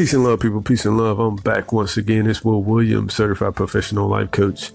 Peace 0.00 0.14
and 0.14 0.24
love, 0.24 0.40
people. 0.40 0.62
Peace 0.62 0.86
and 0.86 0.96
love. 0.96 1.18
I'm 1.18 1.36
back 1.36 1.74
once 1.74 1.98
again. 1.98 2.26
It's 2.26 2.42
Will 2.42 2.62
Williams, 2.62 3.12
certified 3.12 3.54
professional 3.54 4.08
life 4.08 4.30
coach. 4.30 4.72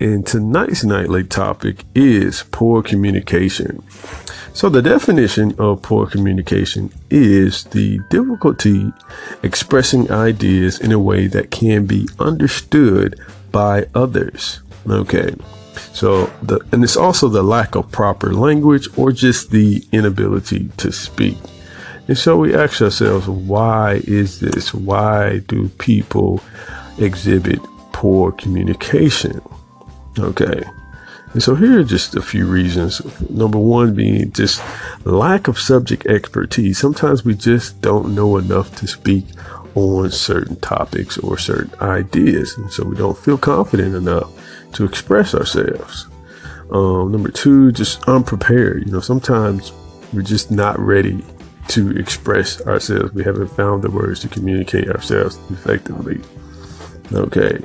And 0.00 0.26
tonight's 0.26 0.82
nightly 0.82 1.22
topic 1.22 1.84
is 1.94 2.42
poor 2.50 2.82
communication. 2.82 3.84
So, 4.52 4.68
the 4.68 4.82
definition 4.82 5.54
of 5.60 5.82
poor 5.82 6.08
communication 6.08 6.92
is 7.08 7.62
the 7.66 8.00
difficulty 8.10 8.92
expressing 9.44 10.10
ideas 10.10 10.80
in 10.80 10.90
a 10.90 10.98
way 10.98 11.28
that 11.28 11.52
can 11.52 11.86
be 11.86 12.08
understood 12.18 13.20
by 13.52 13.86
others. 13.94 14.60
Okay. 14.90 15.36
So, 15.92 16.32
the, 16.42 16.58
and 16.72 16.82
it's 16.82 16.96
also 16.96 17.28
the 17.28 17.44
lack 17.44 17.76
of 17.76 17.92
proper 17.92 18.34
language 18.34 18.88
or 18.98 19.12
just 19.12 19.52
the 19.52 19.86
inability 19.92 20.70
to 20.78 20.90
speak. 20.90 21.36
And 22.06 22.18
so 22.18 22.36
we 22.36 22.54
ask 22.54 22.82
ourselves, 22.82 23.28
why 23.28 24.02
is 24.04 24.40
this? 24.40 24.74
Why 24.74 25.38
do 25.48 25.68
people 25.70 26.42
exhibit 26.98 27.60
poor 27.92 28.32
communication? 28.32 29.40
Okay. 30.18 30.62
And 31.32 31.42
so 31.42 31.54
here 31.54 31.80
are 31.80 31.84
just 31.84 32.14
a 32.14 32.22
few 32.22 32.46
reasons. 32.46 33.00
Number 33.28 33.58
one 33.58 33.94
being 33.94 34.30
just 34.32 34.62
lack 35.04 35.48
of 35.48 35.58
subject 35.58 36.06
expertise. 36.06 36.78
Sometimes 36.78 37.24
we 37.24 37.34
just 37.34 37.80
don't 37.80 38.14
know 38.14 38.36
enough 38.36 38.76
to 38.76 38.86
speak 38.86 39.26
on 39.74 40.10
certain 40.10 40.56
topics 40.60 41.18
or 41.18 41.36
certain 41.36 41.72
ideas. 41.80 42.56
And 42.56 42.70
so 42.70 42.84
we 42.84 42.96
don't 42.96 43.18
feel 43.18 43.38
confident 43.38 43.96
enough 43.96 44.30
to 44.74 44.84
express 44.84 45.34
ourselves. 45.34 46.06
Um, 46.70 47.10
number 47.10 47.30
two, 47.30 47.72
just 47.72 48.04
unprepared. 48.04 48.86
You 48.86 48.92
know, 48.92 49.00
sometimes 49.00 49.72
we're 50.12 50.22
just 50.22 50.50
not 50.50 50.78
ready 50.78 51.24
to 51.68 51.90
express 51.96 52.60
ourselves. 52.62 53.12
We 53.12 53.24
haven't 53.24 53.48
found 53.48 53.82
the 53.82 53.90
words 53.90 54.20
to 54.20 54.28
communicate 54.28 54.88
ourselves 54.88 55.38
effectively. 55.50 56.20
Okay. 57.12 57.58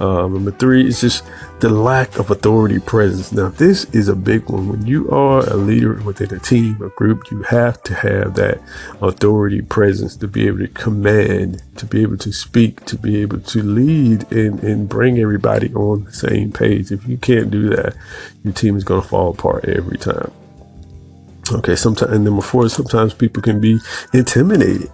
Um, 0.00 0.34
number 0.34 0.50
three 0.50 0.88
is 0.88 1.00
just 1.00 1.24
the 1.60 1.68
lack 1.68 2.18
of 2.18 2.30
authority 2.30 2.80
presence. 2.80 3.30
Now, 3.30 3.50
this 3.50 3.84
is 3.94 4.08
a 4.08 4.16
big 4.16 4.48
one. 4.48 4.68
When 4.68 4.84
you 4.84 5.08
are 5.10 5.48
a 5.48 5.54
leader 5.54 5.94
within 6.02 6.34
a 6.34 6.40
team, 6.40 6.82
a 6.82 6.88
group, 6.88 7.30
you 7.30 7.42
have 7.42 7.80
to 7.84 7.94
have 7.94 8.34
that 8.34 8.60
authority 9.00 9.62
presence 9.62 10.16
to 10.16 10.26
be 10.26 10.48
able 10.48 10.58
to 10.58 10.68
command, 10.68 11.62
to 11.76 11.86
be 11.86 12.02
able 12.02 12.16
to 12.18 12.32
speak, 12.32 12.84
to 12.86 12.98
be 12.98 13.20
able 13.22 13.38
to 13.40 13.62
lead 13.62 14.30
and, 14.32 14.60
and 14.64 14.88
bring 14.88 15.18
everybody 15.18 15.72
on 15.74 16.04
the 16.04 16.12
same 16.12 16.50
page. 16.50 16.90
If 16.90 17.06
you 17.06 17.16
can't 17.16 17.50
do 17.50 17.68
that, 17.68 17.94
your 18.42 18.54
team 18.54 18.76
is 18.76 18.82
going 18.82 19.02
to 19.02 19.08
fall 19.08 19.30
apart 19.30 19.66
every 19.66 19.98
time. 19.98 20.32
Okay, 21.52 21.76
sometimes, 21.76 22.12
and 22.12 22.24
number 22.24 22.42
four, 22.42 22.68
sometimes 22.68 23.12
people 23.12 23.42
can 23.42 23.60
be 23.60 23.78
intimidated 24.12 24.90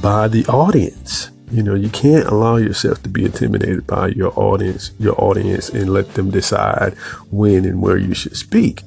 by 0.00 0.28
the 0.28 0.46
audience. 0.46 1.30
You 1.50 1.62
know, 1.62 1.74
you 1.74 1.88
can't 1.90 2.26
allow 2.26 2.56
yourself 2.56 3.02
to 3.02 3.08
be 3.08 3.24
intimidated 3.24 3.86
by 3.86 4.08
your 4.08 4.32
audience, 4.38 4.92
your 4.98 5.22
audience, 5.22 5.68
and 5.70 5.90
let 5.90 6.14
them 6.14 6.30
decide 6.30 6.94
when 7.30 7.64
and 7.64 7.82
where 7.82 7.96
you 7.96 8.14
should 8.14 8.36
speak. 8.36 8.82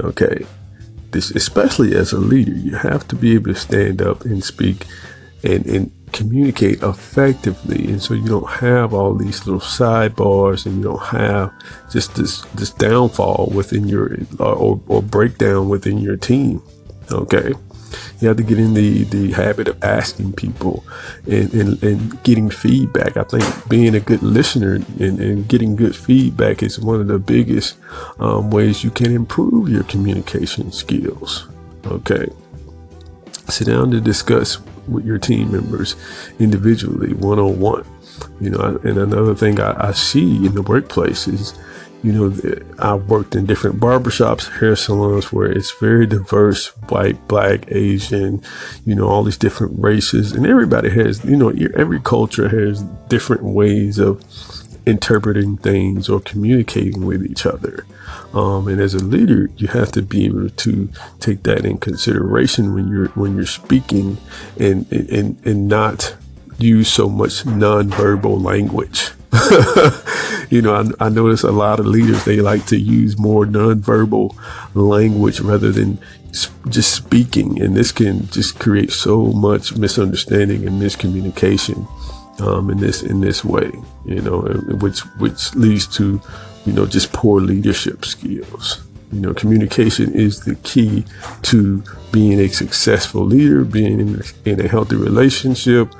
Okay, 0.00 0.46
this, 1.10 1.30
especially 1.30 1.94
as 1.94 2.12
a 2.12 2.18
leader, 2.18 2.52
you 2.52 2.76
have 2.76 3.06
to 3.08 3.16
be 3.16 3.34
able 3.34 3.52
to 3.52 3.58
stand 3.58 4.02
up 4.02 4.24
and 4.24 4.44
speak 4.44 4.86
and, 5.42 5.66
and 5.66 5.90
communicate 6.16 6.82
effectively. 6.82 7.86
And 7.86 8.02
so 8.02 8.14
you 8.14 8.26
don't 8.26 8.48
have 8.48 8.94
all 8.94 9.14
these 9.14 9.46
little 9.46 9.60
sidebars 9.60 10.66
and 10.66 10.76
you 10.76 10.82
don't 10.82 11.02
have 11.02 11.52
just 11.90 12.14
this 12.14 12.42
this 12.54 12.70
downfall 12.70 13.52
within 13.54 13.86
your 13.88 14.16
or, 14.38 14.80
or 14.88 15.02
breakdown 15.02 15.68
within 15.68 15.98
your 15.98 16.16
team 16.16 16.62
okay? 17.12 17.52
You 18.20 18.28
have 18.28 18.36
to 18.38 18.42
get 18.42 18.58
in 18.58 18.74
the 18.74 19.04
the 19.04 19.32
habit 19.32 19.68
of 19.68 19.82
asking 19.84 20.32
people 20.32 20.84
and, 21.26 21.52
and, 21.54 21.82
and 21.82 22.22
getting 22.24 22.50
feedback. 22.50 23.16
I 23.16 23.22
think 23.22 23.44
being 23.68 23.94
a 23.94 24.00
good 24.00 24.22
listener 24.22 24.74
and, 24.74 25.20
and 25.20 25.48
getting 25.48 25.76
good 25.76 25.94
feedback 25.94 26.62
is 26.62 26.80
one 26.80 27.00
of 27.00 27.06
the 27.06 27.18
biggest 27.18 27.76
um, 28.18 28.50
ways 28.50 28.82
you 28.82 28.90
can 28.90 29.12
improve 29.12 29.68
your 29.68 29.84
communication 29.84 30.72
skills 30.72 31.46
okay? 31.90 32.28
Sit 33.48 33.68
down 33.68 33.90
to 33.92 34.00
discuss 34.00 34.58
with 34.88 35.04
your 35.04 35.18
team 35.18 35.52
members 35.52 35.96
individually, 36.38 37.12
one 37.14 37.38
on 37.38 37.58
one. 37.60 37.84
You 38.40 38.50
know, 38.50 38.80
and 38.82 38.98
another 38.98 39.34
thing 39.34 39.60
I, 39.60 39.88
I 39.88 39.92
see 39.92 40.46
in 40.46 40.54
the 40.54 40.62
workplace 40.62 41.28
is, 41.28 41.54
you 42.02 42.12
know, 42.12 42.34
I've 42.78 43.08
worked 43.08 43.34
in 43.34 43.46
different 43.46 43.80
barbershops, 43.80 44.60
hair 44.60 44.76
salons 44.76 45.32
where 45.32 45.50
it's 45.50 45.72
very 45.72 46.06
diverse 46.06 46.68
white, 46.88 47.26
black, 47.28 47.70
Asian, 47.72 48.42
you 48.84 48.94
know, 48.94 49.08
all 49.08 49.22
these 49.22 49.36
different 49.36 49.78
races. 49.78 50.32
And 50.32 50.46
everybody 50.46 50.88
has, 50.90 51.24
you 51.24 51.36
know, 51.36 51.52
every 51.74 52.00
culture 52.00 52.48
has 52.48 52.82
different 53.08 53.42
ways 53.42 53.98
of 53.98 54.22
interpreting 54.86 55.56
things 55.56 56.08
or 56.08 56.20
communicating 56.20 57.04
with 57.04 57.26
each 57.26 57.44
other. 57.44 57.84
Um, 58.32 58.68
and 58.68 58.80
as 58.80 58.94
a 58.94 59.04
leader, 59.04 59.50
you 59.56 59.68
have 59.68 59.90
to 59.92 60.02
be 60.02 60.26
able 60.26 60.48
to 60.48 60.88
take 61.18 61.42
that 61.42 61.66
in 61.66 61.78
consideration 61.78 62.72
when 62.72 62.88
you're 62.88 63.08
when 63.08 63.34
you're 63.34 63.46
speaking, 63.46 64.18
and 64.58 64.90
and 64.92 65.44
and 65.44 65.68
not 65.68 66.16
use 66.58 66.88
so 66.88 67.08
much 67.08 67.44
nonverbal 67.44 68.42
language. 68.42 69.10
you 70.50 70.62
know, 70.62 70.74
I, 70.74 71.06
I, 71.06 71.08
notice 71.10 71.42
a 71.42 71.52
lot 71.52 71.78
of 71.78 71.84
leaders 71.84 72.24
they 72.24 72.40
like 72.40 72.64
to 72.66 72.78
use 72.78 73.18
more 73.18 73.44
nonverbal 73.44 74.34
language 74.74 75.40
rather 75.40 75.70
than 75.70 75.98
just 76.68 76.94
speaking, 76.94 77.60
and 77.60 77.76
this 77.76 77.92
can 77.92 78.28
just 78.28 78.58
create 78.58 78.92
so 78.92 79.26
much 79.26 79.76
misunderstanding 79.76 80.66
and 80.66 80.80
miscommunication 80.80 81.86
um, 82.40 82.70
in 82.70 82.78
this 82.78 83.02
in 83.02 83.20
this 83.20 83.44
way, 83.44 83.72
you 84.04 84.20
know, 84.20 84.40
which 84.80 85.00
which 85.18 85.54
leads 85.54 85.86
to, 85.96 86.20
you 86.64 86.72
know, 86.72 86.86
just 86.86 87.12
poor 87.12 87.40
leadership 87.40 88.04
skills. 88.04 88.82
You 89.12 89.20
know, 89.20 89.34
communication 89.34 90.12
is 90.14 90.40
the 90.40 90.56
key 90.56 91.04
to 91.42 91.82
being 92.12 92.40
a 92.40 92.48
successful 92.48 93.24
leader, 93.24 93.64
being 93.64 94.00
in 94.00 94.20
a, 94.20 94.50
in 94.50 94.60
a 94.60 94.68
healthy 94.68 94.96
relationship, 94.96 95.94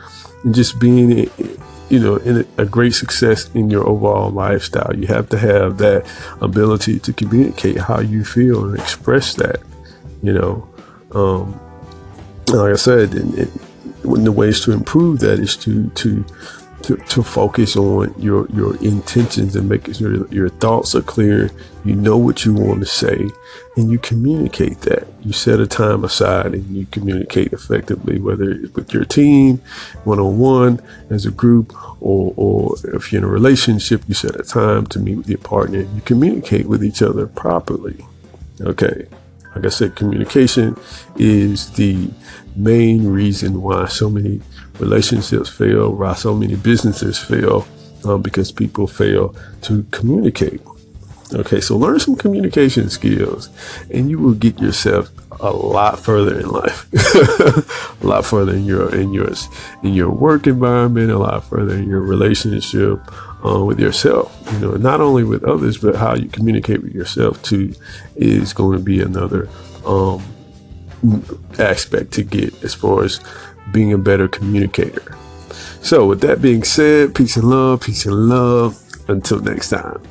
and 0.44 0.54
just 0.54 0.80
being, 0.80 1.30
you 1.88 2.00
know, 2.00 2.16
in 2.16 2.38
a, 2.38 2.62
a 2.62 2.66
great 2.66 2.94
success 2.94 3.48
in 3.54 3.70
your 3.70 3.86
overall 3.88 4.30
lifestyle. 4.30 4.94
You 4.94 5.06
have 5.06 5.28
to 5.30 5.38
have 5.38 5.78
that 5.78 6.04
ability 6.40 6.98
to 7.00 7.12
communicate 7.12 7.78
how 7.78 8.00
you 8.00 8.24
feel 8.24 8.64
and 8.64 8.78
express 8.78 9.34
that. 9.34 9.60
You 10.22 10.32
know, 10.32 10.68
um, 11.12 11.60
like 12.48 12.72
I 12.72 12.76
said, 12.76 13.14
one 14.16 14.26
of 14.26 14.34
the 14.34 14.40
ways 14.40 14.60
to 14.62 14.72
improve 14.72 15.20
that 15.20 15.38
is 15.38 15.56
to 15.58 15.88
to 15.90 16.24
to, 16.82 16.96
to 16.96 17.22
focus 17.22 17.76
on 17.76 18.14
your 18.18 18.46
your 18.50 18.76
intentions 18.76 19.56
and 19.56 19.68
making 19.68 19.94
sure 19.94 20.26
your 20.28 20.48
thoughts 20.48 20.94
are 20.94 21.02
clear. 21.02 21.50
You 21.84 21.94
know 21.94 22.16
what 22.16 22.44
you 22.44 22.54
want 22.54 22.80
to 22.80 22.86
say, 22.86 23.28
and 23.76 23.90
you 23.90 23.98
communicate 23.98 24.80
that. 24.82 25.06
You 25.22 25.32
set 25.32 25.60
a 25.60 25.66
time 25.66 26.04
aside 26.04 26.54
and 26.54 26.76
you 26.76 26.86
communicate 26.86 27.52
effectively, 27.52 28.20
whether 28.20 28.50
it's 28.50 28.74
with 28.74 28.92
your 28.92 29.04
team, 29.04 29.58
one 30.04 30.18
on 30.18 30.38
one, 30.38 30.80
as 31.10 31.26
a 31.26 31.30
group, 31.30 31.74
or 32.00 32.32
or 32.36 32.76
if 32.94 33.12
you're 33.12 33.20
in 33.20 33.24
a 33.24 33.30
relationship, 33.30 34.02
you 34.08 34.14
set 34.14 34.38
a 34.40 34.44
time 34.44 34.86
to 34.88 34.98
meet 34.98 35.16
with 35.16 35.28
your 35.28 35.38
partner. 35.38 35.80
You 35.80 36.00
communicate 36.04 36.66
with 36.66 36.82
each 36.82 37.02
other 37.02 37.26
properly. 37.26 38.04
Okay. 38.60 39.06
Like 39.54 39.64
I 39.64 39.68
said, 39.70 39.96
communication 39.96 40.76
is 41.16 41.70
the 41.72 42.10
main 42.56 43.06
reason 43.06 43.62
why 43.62 43.86
so 43.86 44.10
many 44.10 44.40
relationships 44.78 45.48
fail, 45.48 45.92
why 45.92 46.14
so 46.14 46.34
many 46.34 46.56
businesses 46.56 47.18
fail, 47.18 47.66
um, 48.04 48.22
because 48.22 48.52
people 48.52 48.86
fail 48.86 49.34
to 49.62 49.84
communicate. 49.90 50.60
Okay, 51.34 51.60
so 51.60 51.76
learn 51.76 51.98
some 51.98 52.14
communication 52.14 52.88
skills 52.88 53.50
and 53.92 54.08
you 54.08 54.18
will 54.18 54.34
get 54.34 54.60
yourself 54.60 55.10
a 55.40 55.50
lot 55.50 55.98
further 55.98 56.38
in 56.38 56.48
life. 56.48 56.86
a 58.02 58.06
lot 58.06 58.24
further 58.24 58.54
in 58.54 58.64
your 58.64 58.94
in 58.94 59.12
yours 59.12 59.48
in 59.82 59.92
your 59.92 60.10
work 60.10 60.46
environment, 60.46 61.10
a 61.10 61.18
lot 61.18 61.44
further 61.44 61.74
in 61.74 61.88
your 61.88 62.00
relationship 62.00 63.00
uh, 63.44 63.62
with 63.64 63.80
yourself. 63.80 64.32
You 64.52 64.58
know, 64.60 64.70
not 64.74 65.00
only 65.00 65.24
with 65.24 65.42
others, 65.42 65.78
but 65.78 65.96
how 65.96 66.14
you 66.14 66.28
communicate 66.28 66.82
with 66.82 66.94
yourself 66.94 67.42
too 67.42 67.74
is 68.14 68.52
going 68.52 68.78
to 68.78 68.84
be 68.84 69.00
another 69.00 69.48
um, 69.84 70.22
aspect 71.58 72.12
to 72.12 72.22
get 72.22 72.62
as 72.64 72.74
far 72.74 73.04
as 73.04 73.20
being 73.72 73.92
a 73.92 73.98
better 73.98 74.28
communicator. 74.28 75.16
So, 75.82 76.06
with 76.06 76.20
that 76.22 76.42
being 76.42 76.64
said, 76.64 77.14
peace 77.14 77.36
and 77.36 77.48
love, 77.48 77.82
peace 77.82 78.06
and 78.06 78.28
love. 78.28 78.80
Until 79.08 79.38
next 79.38 79.70
time. 79.70 80.02